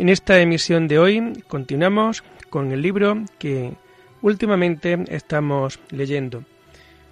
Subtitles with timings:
[0.00, 3.74] En esta emisión de hoy continuamos con el libro que
[4.22, 6.42] últimamente estamos leyendo,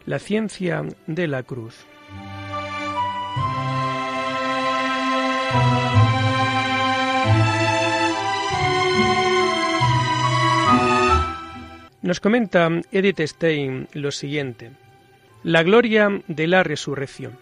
[0.06, 1.84] La ciencia de la cruz.
[12.00, 14.70] Nos comenta Edith Stein lo siguiente.
[15.42, 17.38] La gloria de la resurrección.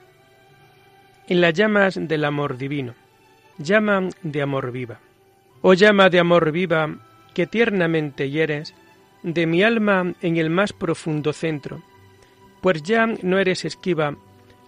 [1.28, 2.94] En las llamas del amor divino.
[3.58, 5.05] Llama de amor viva.
[5.62, 6.96] Oh llama de amor viva,
[7.34, 8.74] que tiernamente hieres
[9.22, 11.82] de mi alma en el más profundo centro,
[12.60, 14.16] pues ya no eres esquiva,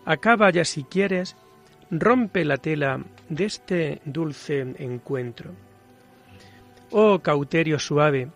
[0.05, 1.37] acaba ya si quieres,
[1.91, 5.53] rompe la tela de este dulce encuentro.
[6.91, 8.29] Oh cauterio suave,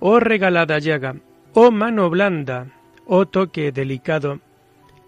[0.00, 1.16] oh regalada llaga,
[1.54, 2.66] oh mano blanda,
[3.06, 4.40] oh toque delicado,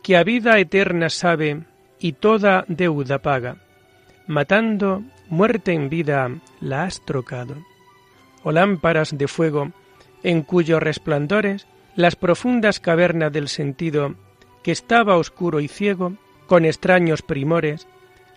[0.02, 1.62] que a vida eterna sabe
[1.98, 3.56] y toda deuda paga,
[4.26, 7.56] matando muerte en vida la has trocado.
[8.42, 9.72] O lámparas de fuego,
[10.22, 14.14] en cuyos resplandores las profundas cavernas del sentido,
[14.62, 16.14] que estaba oscuro y ciego,
[16.46, 17.86] con extraños primores,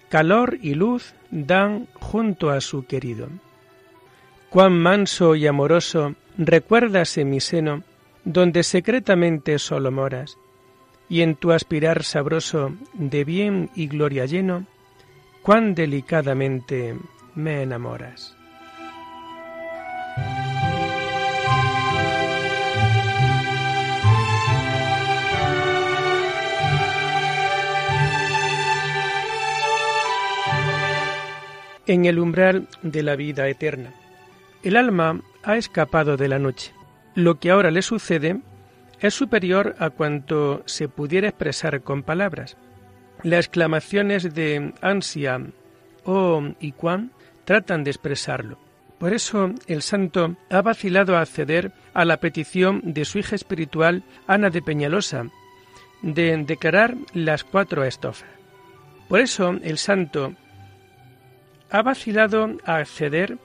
[0.09, 3.28] calor y luz dan junto a su querido.
[4.50, 7.84] Cuán manso y amoroso recuérdase mi seno,
[8.24, 10.38] donde secretamente solo moras,
[11.10, 14.66] y en tu aspirar sabroso de bien y gloria lleno,
[15.44, 16.98] cuán delicadamente
[17.36, 18.36] me enamoras.
[31.86, 33.92] En el umbral de la vida eterna,
[34.64, 36.72] el alma ha escapado de la noche.
[37.16, 38.40] Lo que ahora le sucede
[39.02, 42.56] es superior a cuanto se pudiera expresar con palabras.
[43.24, 45.42] Las exclamaciones de ansia,
[46.06, 47.12] oh y cuán
[47.46, 48.58] tratan de expresarlo.
[49.00, 54.04] Por eso el santo ha vacilado a acceder a la petición de su hija espiritual
[54.28, 55.26] Ana de Peñalosa
[56.02, 58.30] de declarar las cuatro estofas.
[59.08, 60.34] Por eso el santo
[61.70, 63.38] ha vacilado a acceder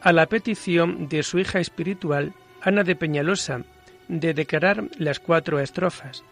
[0.00, 3.62] a la petición de su hija espiritual Ana de Peñalosa
[4.08, 6.24] de declarar las cuatro estrofas,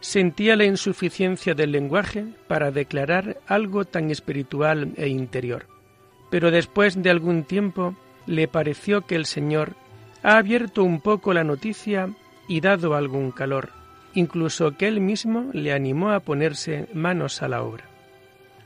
[0.00, 5.66] sentía la insuficiencia del lenguaje para declarar algo tan espiritual e interior.
[6.30, 7.94] Pero después de algún tiempo
[8.26, 9.74] le pareció que el Señor
[10.22, 12.10] ha abierto un poco la noticia
[12.48, 13.70] y dado algún calor,
[14.14, 17.84] incluso que él mismo le animó a ponerse manos a la obra.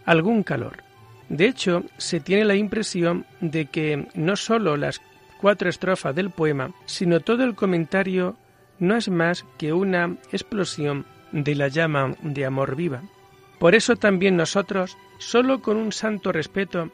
[0.04, 0.82] Algún calor.
[1.28, 5.00] De hecho, se tiene la impresión de que no sólo las
[5.40, 8.36] cuatro estrofas del poema, sino todo el comentario
[8.78, 13.02] no es más que una explosión de la llama de amor viva.
[13.58, 16.90] Por eso también nosotros, solo con un santo respeto,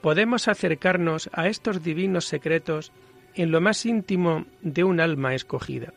[0.00, 2.92] podemos acercarnos a estos divinos secretos
[3.34, 5.92] en lo más íntimo de un alma escogida.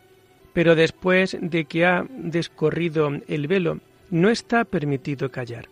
[0.54, 3.80] Pero después de que ha descorrido el velo,
[4.10, 5.70] no está permitido callar.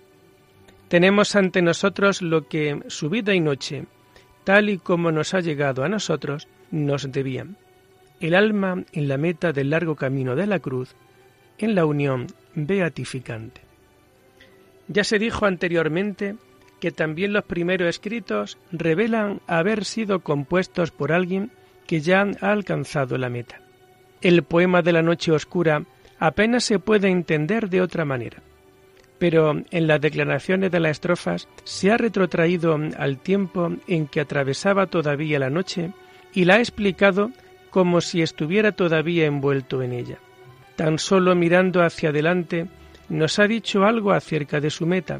[0.87, 3.85] Tenemos ante nosotros lo que su vida y noche,
[4.43, 7.57] tal y como nos ha llegado a nosotros, nos debían.
[8.19, 10.95] El alma en la meta del largo camino de la cruz
[11.59, 13.61] en la unión beatificante.
[14.87, 16.35] Ya se dijo anteriormente
[16.79, 21.51] que también los primeros escritos revelan haber sido compuestos por alguien
[21.85, 23.61] que ya ha alcanzado la meta.
[24.21, 25.83] El poema de la noche oscura
[26.17, 28.41] apenas se puede entender de otra manera,
[29.17, 34.87] pero en las declaraciones de las estrofas se ha retrotraído al tiempo en que atravesaba
[34.87, 35.91] todavía la noche
[36.33, 37.31] y la ha explicado
[37.69, 40.19] como si estuviera todavía envuelto en ella
[40.79, 42.67] tan solo mirando hacia adelante,
[43.09, 45.19] nos ha dicho algo acerca de su meta,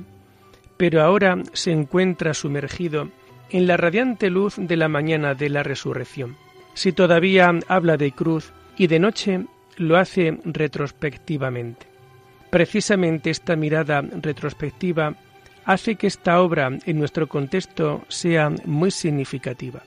[0.78, 3.10] pero ahora se encuentra sumergido
[3.50, 6.38] en la radiante luz de la mañana de la resurrección.
[6.76, 11.88] Si todavía habla de cruz y de noche, lo hace retrospectivamente.
[12.50, 15.16] Precisamente esta mirada retrospectiva
[15.66, 19.84] hace que esta obra en nuestro contexto sea muy significativa.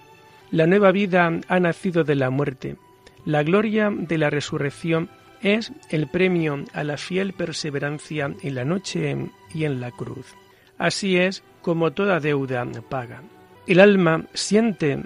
[0.51, 2.77] La nueva vida ha nacido de la muerte,
[3.25, 5.09] la gloria de la resurrección
[5.43, 9.17] es el premio a la fiel perseverancia en la noche
[9.53, 10.35] y en la cruz.
[10.79, 13.23] Así es como toda deuda paga.
[13.67, 15.03] El alma siente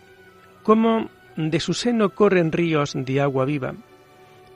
[0.63, 3.75] cómo de su seno corren ríos de agua viva,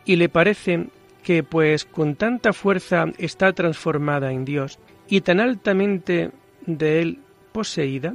[0.05, 0.89] y le parece
[1.23, 4.79] que pues con tanta fuerza está transformada en Dios
[5.09, 6.31] y tan altamente
[6.67, 7.19] de él
[7.53, 8.15] poseída,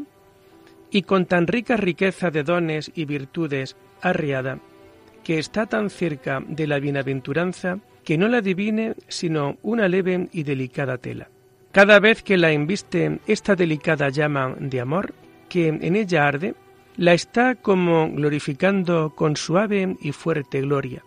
[0.90, 4.60] y con tan rica riqueza de dones y virtudes arriada,
[5.26, 10.44] que está tan cerca de la bienaventuranza que no la adivine sino una leve y
[10.44, 11.30] delicada tela.
[11.72, 15.16] Cada vez que la embiste esta delicada llama de amor,
[15.50, 16.54] que en ella arde,
[16.96, 21.04] la está como glorificando con suave y fuerte gloria,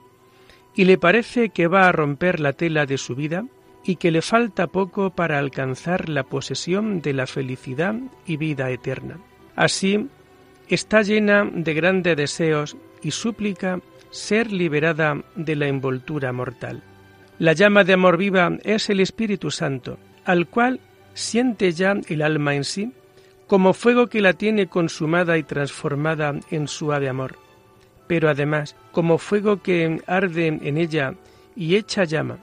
[0.75, 3.47] y le parece que va a romper la tela de su vida
[3.85, 7.95] y que le falta poco para alcanzar la posesión de la felicidad
[8.27, 9.19] y vida eterna.
[9.55, 10.09] Así,
[10.69, 16.83] está llena de grandes deseos y súplica ser liberada de la envoltura mortal.
[17.39, 20.81] La llama de amor viva es el Espíritu Santo, al cual
[21.15, 22.93] siente ya el alma en sí,
[23.47, 27.37] como fuego que la tiene consumada y transformada en suave amor,
[28.07, 31.15] pero además como fuego que arde en ella
[31.57, 32.39] y echa llama,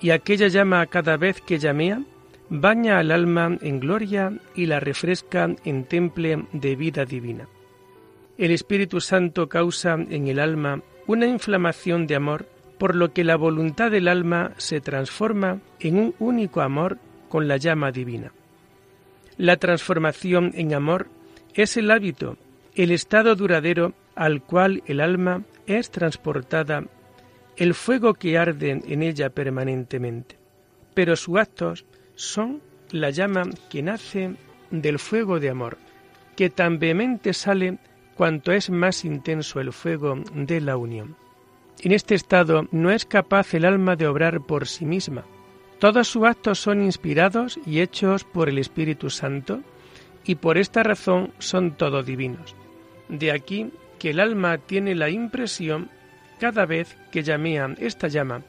[0.00, 2.02] y aquella llama cada vez que llamea,
[2.50, 7.48] baña al alma en gloria y la refresca en temple de vida divina.
[8.38, 12.46] El Espíritu Santo causa en el alma una inflamación de amor,
[12.78, 16.98] por lo que la voluntad del alma se transforma en un único amor
[17.28, 18.32] con la llama divina.
[19.36, 21.08] La transformación en amor
[21.52, 22.36] es el hábito,
[22.76, 26.84] el estado duradero al cual el alma es transportada,
[27.56, 30.36] el fuego que arde en ella permanentemente.
[30.94, 32.62] Pero sus actos son
[32.92, 34.36] la llama que nace
[34.70, 35.76] del fuego de amor,
[36.36, 37.78] que tan vehemente sale
[38.18, 41.16] cuanto es más intenso el fuego de la unión.
[41.80, 45.24] En este estado no es capaz el alma de obrar por sí misma,
[45.78, 49.60] todos sus actos son inspirados y hechos por el Espíritu Santo
[50.24, 52.56] y por esta razón son todos divinos.
[53.08, 53.70] De aquí
[54.00, 55.88] que el alma tiene la impresión
[56.40, 58.42] cada vez que llamea esta llama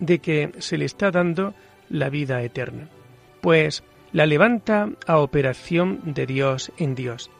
[0.00, 1.54] de que se le está dando
[1.90, 2.88] la vida eterna,
[3.42, 7.30] pues la levanta a operación de Dios en Dios.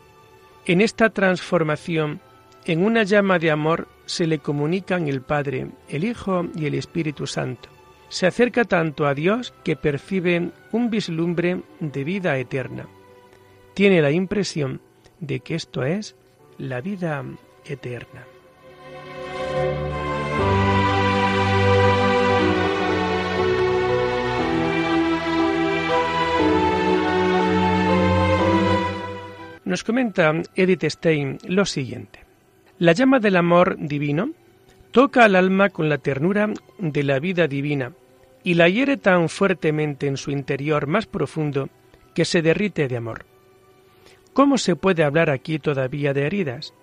[0.67, 2.20] En esta transformación,
[2.64, 7.26] en una llama de amor, se le comunican el Padre, el Hijo y el Espíritu
[7.26, 7.69] Santo
[8.12, 12.87] se acerca tanto a Dios que percibe un vislumbre de vida eterna.
[13.73, 14.82] Tiene la impresión
[15.19, 16.14] de que esto es
[16.59, 17.25] la vida
[17.64, 18.26] eterna.
[29.72, 32.19] Nos comenta Edith Stein lo siguiente.
[32.78, 34.32] La llama del amor divino
[34.90, 37.94] toca al alma con la ternura de la vida divina
[38.44, 41.70] y la hiere tan fuertemente en su interior más profundo
[42.14, 43.24] que se derrite de amor.
[44.34, 46.75] ¿Cómo se puede hablar aquí todavía de heridas?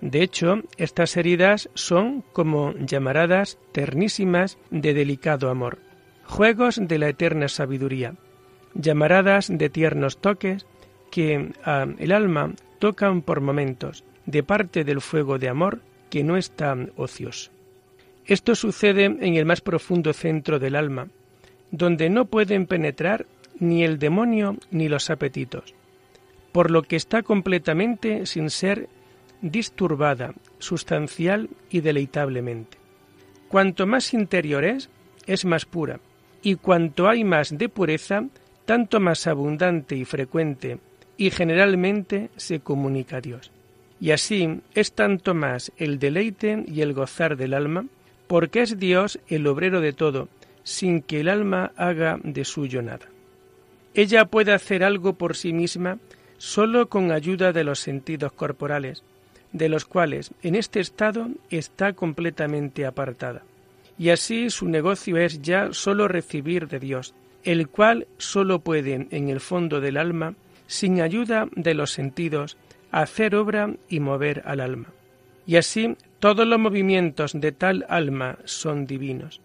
[0.00, 5.76] De hecho, estas heridas son como llamaradas ternísimas de delicado amor,
[6.24, 8.14] juegos de la eterna sabiduría,
[8.72, 10.66] llamaradas de tiernos toques
[11.14, 15.80] que a el alma tocan por momentos, de parte del fuego de amor
[16.10, 17.52] que no está ocioso.
[18.26, 21.06] Esto sucede en el más profundo centro del alma,
[21.70, 23.26] donde no pueden penetrar
[23.60, 25.76] ni el demonio ni los apetitos,
[26.50, 28.88] por lo que está completamente sin ser
[29.40, 32.76] disturbada, sustancial y deleitablemente.
[33.46, 34.90] Cuanto más interior es,
[35.26, 36.00] es más pura,
[36.42, 38.24] y cuanto hay más de pureza,
[38.64, 40.80] tanto más abundante y frecuente
[41.16, 43.50] y generalmente se comunica a Dios.
[44.00, 47.86] Y así es tanto más el deleite y el gozar del alma,
[48.26, 50.28] porque es Dios el obrero de todo,
[50.62, 53.08] sin que el alma haga de suyo nada.
[53.94, 55.98] Ella puede hacer algo por sí misma
[56.38, 59.04] sólo con ayuda de los sentidos corporales,
[59.52, 63.42] de los cuales en este estado está completamente apartada.
[63.96, 69.28] Y así su negocio es ya sólo recibir de Dios, el cual sólo puede en
[69.28, 70.34] el fondo del alma,
[70.66, 72.56] sin ayuda de los sentidos,
[72.90, 74.88] hacer obra y mover al alma.
[75.46, 79.40] Y así todos los movimientos de tal alma son divinos.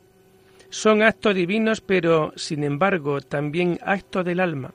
[0.70, 4.74] Son actos divinos, pero sin embargo también actos del alma,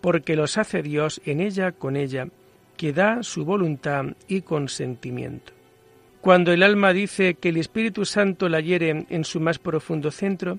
[0.00, 2.28] porque los hace Dios en ella con ella,
[2.76, 5.52] que da su voluntad y consentimiento.
[6.20, 10.58] Cuando el alma dice que el Espíritu Santo la hiere en su más profundo centro,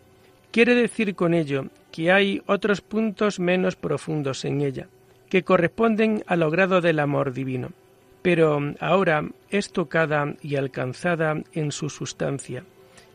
[0.51, 4.87] quiere decir con ello que hay otros puntos menos profundos en ella,
[5.35, 7.73] que corresponden al logrado del amor divino
[8.21, 12.63] pero ahora es tocada y alcanzada en su sustancia,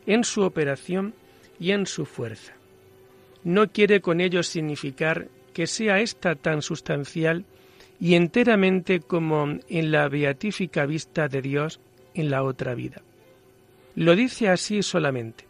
[0.05, 1.15] en su operación
[1.59, 2.53] y en su fuerza.
[3.43, 7.43] No quiere con ello significar que sea ésta tan sustancial
[7.99, 11.81] y enteramente como en la beatífica vista de Dios
[12.13, 13.01] en la otra vida.
[13.95, 15.43] Lo dice así solamente,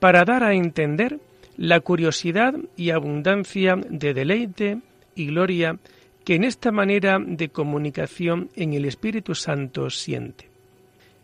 [0.00, 1.20] para dar a entender
[1.56, 4.78] la curiosidad y abundancia de deleite
[5.14, 5.78] y gloria
[6.24, 10.48] que en esta manera de comunicación en el Espíritu Santo siente,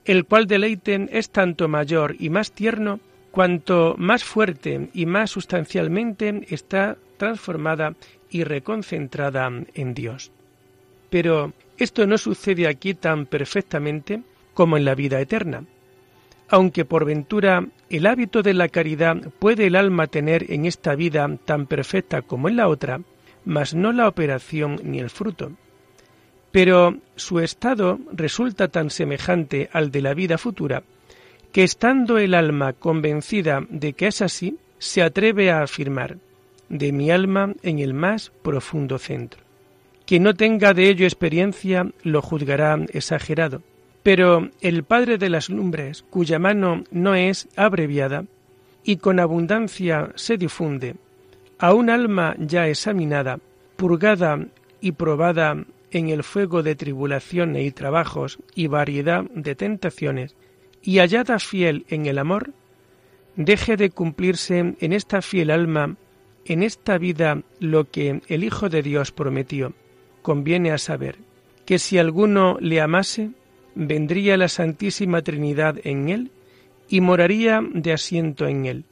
[0.05, 6.47] el cual deleite es tanto mayor y más tierno cuanto más fuerte y más sustancialmente
[6.51, 7.95] está transformada
[8.29, 10.33] y reconcentrada en Dios.
[11.11, 14.23] Pero esto no sucede aquí tan perfectamente
[14.55, 15.65] como en la vida eterna.
[16.49, 21.29] Aunque por ventura el hábito de la caridad puede el alma tener en esta vida
[21.45, 23.01] tan perfecta como en la otra,
[23.45, 25.53] mas no la operación ni el fruto.
[26.53, 30.83] Pero su estado resulta tan semejante al de la vida futura
[31.53, 36.17] que estando el alma convencida de que es así, se atreve a afirmar,
[36.69, 39.43] de mi alma en el más profundo centro.
[40.07, 43.63] Quien no tenga de ello experiencia lo juzgará exagerado,
[44.03, 48.25] pero el Padre de las Lumbres, cuya mano no es abreviada,
[48.83, 50.97] y con abundancia se difunde,
[51.61, 53.39] a un alma ya examinada,
[53.77, 54.47] purgada
[54.81, 60.37] y probada en el fuego de tribulaciones y trabajos y variedad de tentaciones,
[60.83, 62.55] y hallada fiel en el amor,
[63.37, 65.97] deje de cumplirse en esta fiel alma,
[66.47, 69.75] en esta vida, lo que el Hijo de Dios prometió.
[70.23, 71.17] Conviene a saber
[71.67, 73.33] que si alguno le amase,
[73.75, 76.31] vendría la Santísima Trinidad en él
[76.89, 78.85] y moraría de asiento en él,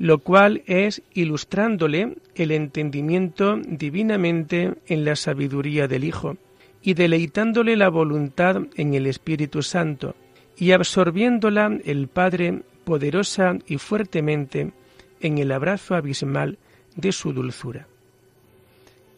[0.00, 6.38] lo cual es ilustrándole el entendimiento divinamente en la sabiduría del Hijo
[6.80, 10.14] y deleitándole la voluntad en el Espíritu Santo,
[10.56, 14.72] y absorbiéndola el Padre poderosa y fuertemente
[15.20, 16.56] en el abrazo abismal
[16.96, 17.86] de su dulzura.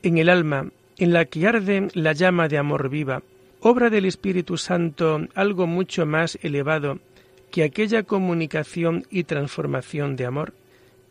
[0.02, 3.22] En el alma, en la que arde la llama de amor viva,
[3.60, 6.98] obra del Espíritu Santo algo mucho más elevado
[7.52, 10.54] que aquella comunicación y transformación de amor,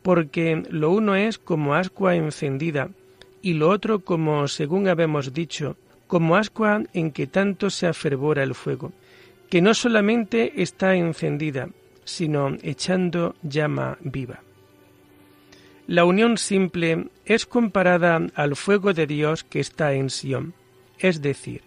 [0.01, 2.89] porque lo uno es como ascua encendida
[3.41, 5.77] y lo otro como, según habemos dicho,
[6.07, 8.91] como ascua en que tanto se afervora el fuego,
[9.49, 11.69] que no solamente está encendida,
[12.03, 14.41] sino echando llama viva.
[15.87, 20.53] La unión simple es comparada al fuego de Dios que está en Sión,
[20.99, 21.61] es decir,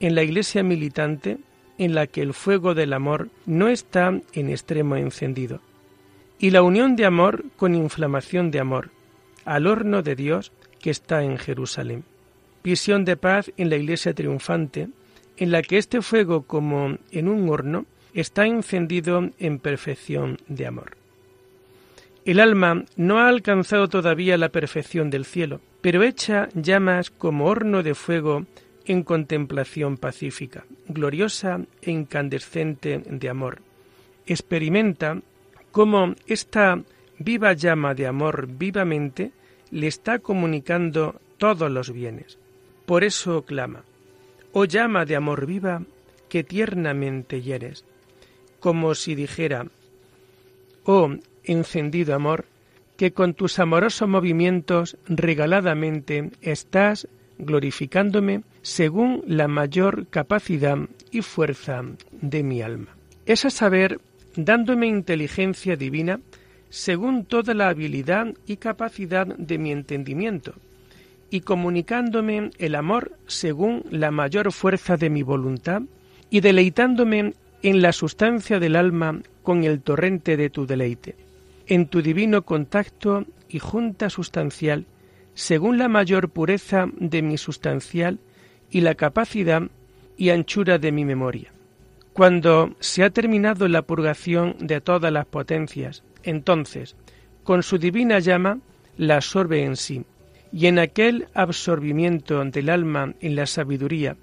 [0.00, 1.38] en la iglesia militante
[1.78, 5.60] en la que el fuego del amor no está en extremo encendido,
[6.38, 8.90] y la unión de amor con inflamación de amor,
[9.44, 12.04] al horno de Dios que está en Jerusalén.
[12.62, 14.88] Visión de paz en la iglesia triunfante,
[15.36, 20.96] en la que este fuego, como en un horno, está encendido en perfección de amor.
[22.24, 27.82] El alma no ha alcanzado todavía la perfección del cielo, pero echa llamas como horno
[27.82, 28.46] de fuego
[28.86, 33.60] en contemplación pacífica, gloriosa e incandescente de amor.
[34.26, 35.20] Experimenta
[35.74, 36.80] cómo esta
[37.18, 39.32] viva llama de amor vivamente
[39.72, 42.38] le está comunicando todos los bienes.
[42.86, 43.82] Por eso clama,
[44.52, 45.82] oh llama de amor viva
[46.28, 47.84] que tiernamente hieres,
[48.60, 49.66] como si dijera,
[50.84, 51.10] oh
[51.42, 52.44] encendido amor,
[52.96, 60.78] que con tus amorosos movimientos regaladamente estás glorificándome según la mayor capacidad
[61.10, 62.96] y fuerza de mi alma.
[63.26, 63.98] Es a saber,
[64.36, 66.20] dándome inteligencia divina
[66.68, 70.54] según toda la habilidad y capacidad de mi entendimiento,
[71.30, 75.82] y comunicándome el amor según la mayor fuerza de mi voluntad,
[76.30, 81.14] y deleitándome en la sustancia del alma con el torrente de tu deleite,
[81.68, 84.86] en tu divino contacto y junta sustancial,
[85.34, 88.18] según la mayor pureza de mi sustancial
[88.70, 89.62] y la capacidad
[90.16, 91.53] y anchura de mi memoria.
[92.14, 96.94] Cuando se ha terminado la purgación de todas las potencias, entonces,
[97.42, 98.60] con su divina llama,
[98.96, 100.04] la absorbe en sí,
[100.52, 104.16] y en aquel absorbimiento del alma en la sabiduría,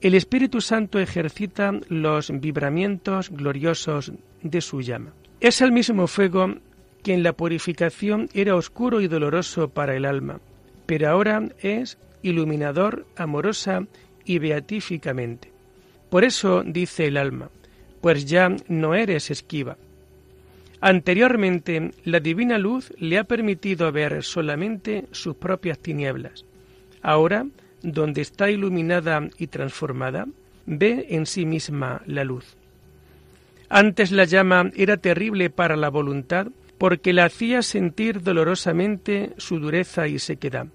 [0.00, 4.12] el Espíritu Santo ejercita los vibramientos gloriosos
[4.42, 5.12] de su llama.
[5.38, 6.56] Es el mismo fuego
[7.04, 10.40] que en la purificación era oscuro y doloroso para el alma,
[10.86, 13.86] pero ahora es iluminador, amorosa
[14.24, 15.55] y beatíficamente.
[16.16, 17.50] Por eso dice el alma,
[18.00, 19.76] pues ya no eres esquiva,
[20.80, 26.46] Anteriormente, la divina luz le ha permitido ver solamente sus propias tinieblas.
[27.02, 27.44] Ahora,
[27.82, 30.26] donde está iluminada y transformada,
[30.64, 32.56] ve en sí misma la luz.
[33.68, 36.46] Antes la llama era terrible para la voluntad
[36.78, 40.68] porque la hacía sentir dolorosamente su dureza y sequedad.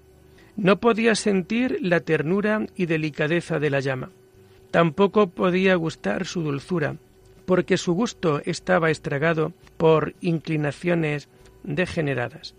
[0.54, 4.10] No podía sentir la ternura y delicadeza de la llama.
[4.72, 6.96] Tampoco podía gustar su dulzura,
[7.44, 11.28] porque su gusto estaba estragado por inclinaciones
[11.62, 12.54] degeneradas.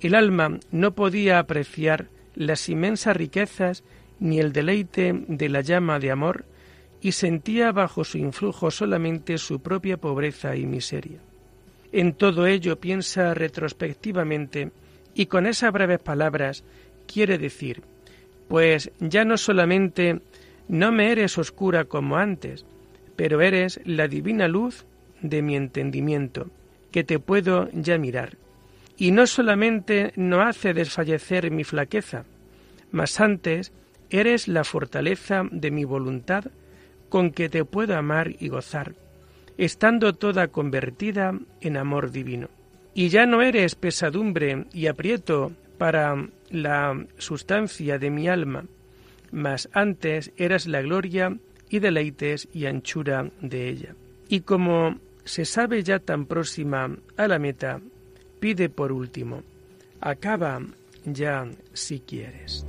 [0.00, 3.84] El alma no podía apreciar las inmensas riquezas
[4.20, 6.44] ni el deleite de la llama de amor
[7.00, 11.20] y sentía bajo su influjo solamente su propia pobreza y miseria.
[11.90, 14.72] En todo ello piensa retrospectivamente
[15.14, 16.64] y con esas breves palabras
[17.06, 17.82] quiere decir,
[18.48, 20.20] pues ya no solamente
[20.68, 22.64] no me eres oscura como antes,
[23.16, 24.86] pero eres la divina luz
[25.20, 26.50] de mi entendimiento,
[26.90, 28.36] que te puedo ya mirar.
[28.96, 32.24] Y no solamente no hace desfallecer mi flaqueza,
[32.92, 33.72] mas antes
[34.10, 36.44] eres la fortaleza de mi voluntad
[37.08, 38.94] con que te puedo amar y gozar,
[39.58, 42.48] estando toda convertida en amor divino.
[42.94, 48.64] Y ya no eres pesadumbre y aprieto para la sustancia de mi alma,
[49.34, 51.36] mas antes eras la gloria
[51.68, 53.96] y deleites y anchura de ella.
[54.28, 57.80] Y como se sabe ya tan próxima a la meta,
[58.38, 59.42] pide por último,
[60.00, 60.60] acaba
[61.04, 62.64] ya si quieres.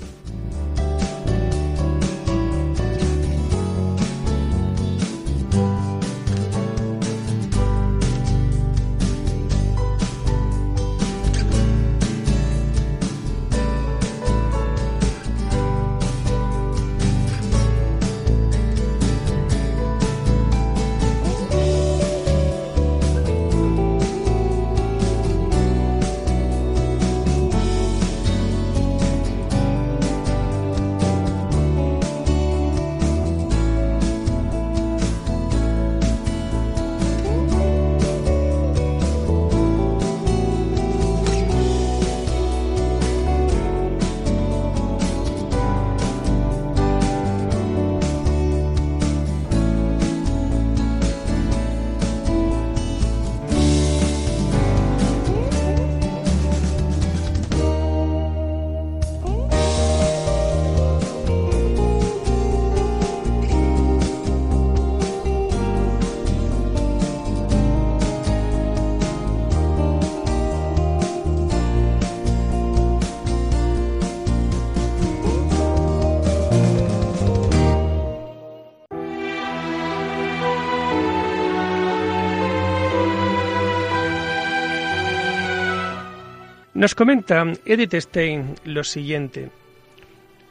[86.85, 89.49] Nos comenta Edith Stein lo siguiente.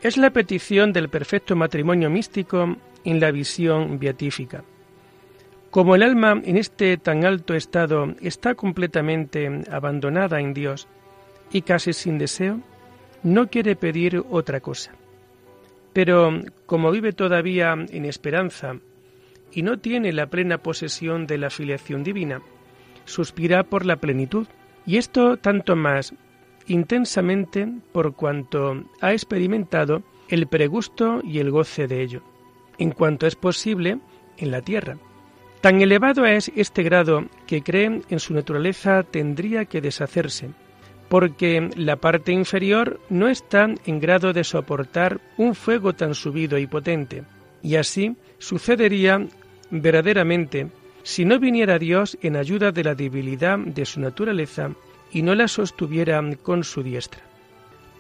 [0.03, 4.65] Es la petición del perfecto matrimonio místico en la visión beatífica.
[5.71, 10.89] Como el alma en este tan alto estado está completamente abandonada en Dios
[11.53, 12.59] y casi sin deseo,
[13.23, 14.91] no quiere pedir otra cosa.
[15.93, 18.75] Pero como vive todavía en esperanza
[19.53, 22.43] y no tiene la plena posesión de la filiación divina,
[23.05, 24.49] suspira por la plenitud,
[24.85, 26.13] y esto tanto más
[26.67, 32.23] intensamente por cuanto ha experimentado el pregusto y el goce de ello,
[32.79, 33.99] en cuanto es posible
[34.37, 34.97] en la tierra.
[35.61, 40.51] Tan elevado es este grado que cree en su naturaleza tendría que deshacerse,
[41.09, 46.67] porque la parte inferior no está en grado de soportar un fuego tan subido y
[46.67, 47.25] potente,
[47.63, 49.27] y así sucedería
[49.71, 50.69] verdaderamente
[51.03, 54.71] si no viniera Dios en ayuda de la debilidad de su naturaleza
[55.13, 57.23] y no la sostuviera con su diestra.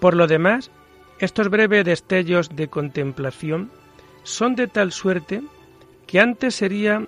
[0.01, 0.71] Por lo demás,
[1.19, 3.71] estos breves destellos de contemplación
[4.25, 5.43] son de tal suerte
[6.07, 7.07] que antes sería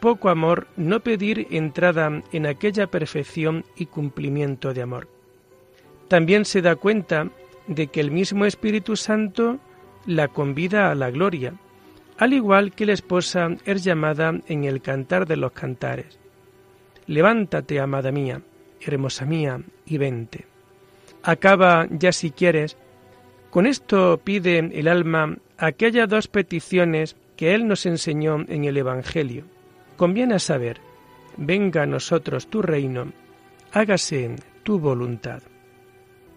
[0.00, 5.08] poco amor no pedir entrada en aquella perfección y cumplimiento de amor.
[6.08, 7.28] También se da cuenta
[7.66, 9.58] de que el mismo Espíritu Santo
[10.06, 11.54] la convida a la gloria,
[12.16, 16.18] al igual que la esposa es llamada en el cantar de los cantares.
[17.06, 18.42] Levántate, amada mía,
[18.80, 20.46] hermosa mía, y vente.
[21.22, 22.76] Acaba ya si quieres.
[23.50, 29.44] Con esto pide el alma aquellas dos peticiones que Él nos enseñó en el Evangelio.
[29.96, 30.80] Conviene saber,
[31.36, 33.12] venga a nosotros tu reino,
[33.72, 35.42] hágase tu voluntad.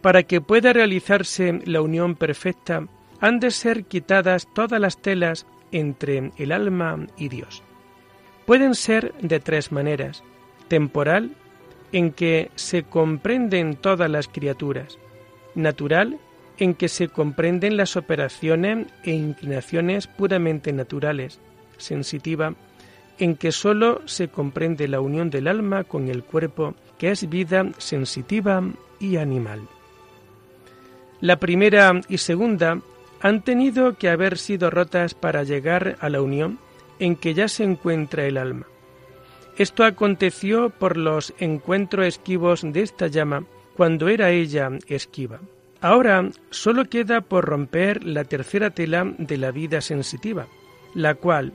[0.02, 2.88] Para que pueda realizarse la unión perfecta,
[3.20, 7.64] han de ser quitadas todas las telas entre el alma y Dios.
[8.46, 10.24] Pueden ser de tres maneras,
[10.68, 11.36] temporal,
[11.92, 14.98] en que se comprenden todas las criaturas,
[15.56, 16.20] natural,
[16.58, 21.40] en que se comprenden las operaciones e inclinaciones puramente naturales,
[21.78, 22.54] sensitiva,
[23.18, 27.72] en que sólo se comprende la unión del alma con el cuerpo, que es vida
[27.78, 28.64] sensitiva
[29.00, 29.62] y animal.
[31.20, 32.80] La primera y segunda
[33.22, 36.58] han tenido que haber sido rotas para llegar a la unión
[37.00, 38.66] en que ya se encuentra el alma.
[39.58, 45.40] Esto aconteció por los encuentros esquivos de esta llama cuando era ella esquiva.
[45.82, 50.48] Ahora solo queda por romper la tercera tela de la vida sensitiva,
[50.94, 51.54] la cual,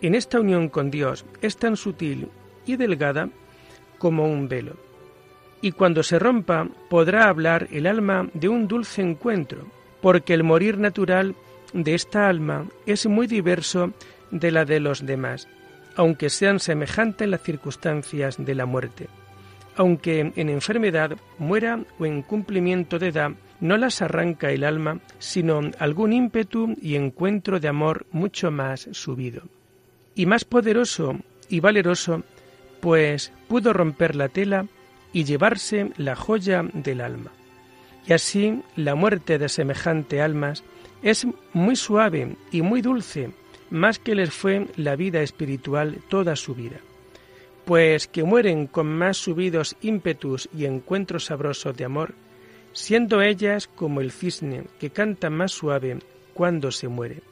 [0.00, 2.28] en esta unión con Dios, es tan sutil
[2.64, 3.28] y delgada
[3.98, 4.76] como un velo.
[5.60, 9.66] Y cuando se rompa podrá hablar el alma de un dulce encuentro,
[10.00, 11.34] porque el morir natural
[11.72, 13.92] de esta alma es muy diverso
[14.30, 15.48] de la de los demás,
[15.96, 19.08] aunque sean semejantes las circunstancias de la muerte.
[19.76, 25.60] Aunque en enfermedad muera o en cumplimiento de edad, no las arranca el alma, sino
[25.78, 29.42] algún ímpetu y encuentro de amor mucho más subido.
[30.14, 31.16] Y más poderoso
[31.48, 32.22] y valeroso,
[32.80, 34.66] pues pudo romper la tela
[35.12, 37.32] y llevarse la joya del alma.
[38.06, 40.62] Y así la muerte de semejante almas
[41.02, 43.30] es muy suave y muy dulce,
[43.70, 46.78] más que les fue la vida espiritual toda su vida,
[47.64, 52.14] pues que mueren con más subidos ímpetus y encuentros sabrosos de amor,
[52.72, 55.98] siendo ellas como el cisne que canta más suave
[56.34, 57.22] cuando se muere.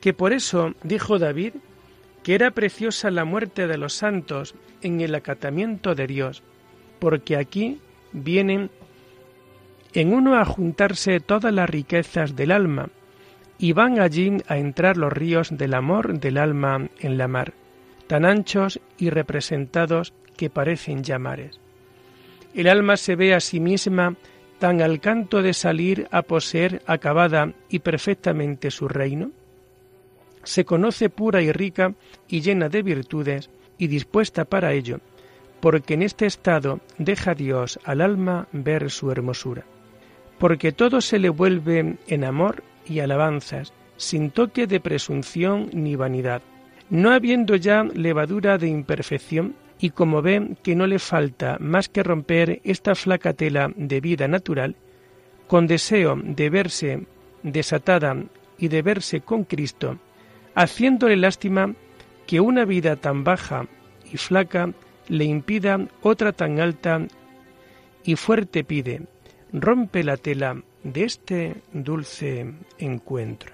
[0.00, 1.54] Que por eso dijo David
[2.22, 6.42] que era preciosa la muerte de los santos en el acatamiento de Dios,
[6.98, 7.80] porque aquí
[8.12, 8.70] vienen
[9.92, 12.90] en uno a juntarse todas las riquezas del alma,
[13.58, 17.54] y van allí a entrar los ríos del amor del alma en la mar,
[18.06, 21.60] tan anchos y representados que parecen llamares.
[22.54, 24.16] El alma se ve a sí misma
[24.58, 29.30] tan al canto de salir a poseer acabada y perfectamente su reino?
[30.42, 31.94] Se conoce pura y rica
[32.28, 35.00] y llena de virtudes y dispuesta para ello,
[35.60, 39.64] porque en este estado deja Dios al alma ver su hermosura.
[40.38, 46.42] Porque todo se le vuelve en amor y alabanzas, sin toque de presunción ni vanidad,
[46.90, 52.02] no habiendo ya levadura de imperfección, y como ve que no le falta más que
[52.02, 54.76] romper esta flaca tela de vida natural,
[55.46, 57.06] con deseo de verse
[57.42, 58.16] desatada
[58.58, 59.98] y de verse con Cristo,
[60.54, 61.74] haciéndole lástima
[62.26, 63.66] que una vida tan baja
[64.12, 64.72] y flaca
[65.08, 67.06] le impida otra tan alta
[68.04, 69.02] y fuerte pide,
[69.52, 73.52] rompe la tela de este dulce encuentro.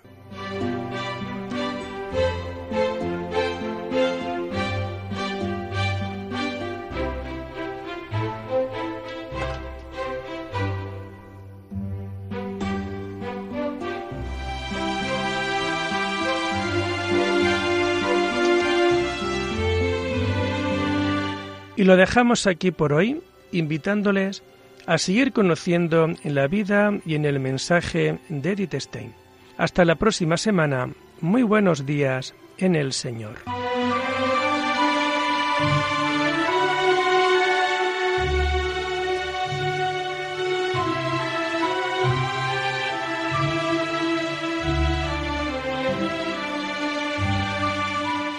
[21.76, 24.42] Y lo dejamos aquí por hoy, invitándoles
[24.87, 29.14] a seguir conociendo en la vida y en el mensaje de Edith Stein.
[29.57, 30.90] Hasta la próxima semana.
[31.20, 33.37] Muy buenos días en el Señor.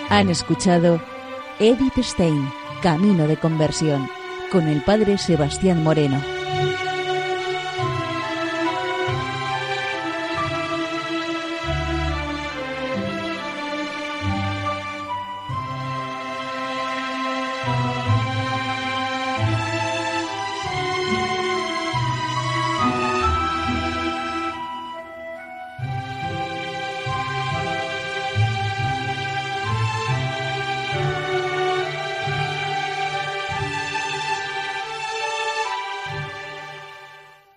[0.09, 1.01] Han escuchado
[1.59, 2.49] Edith Stein
[2.81, 4.07] Camino de Conversión
[4.51, 6.34] con el Padre Sebastián Moreno.